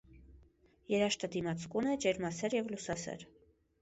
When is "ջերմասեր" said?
2.07-2.57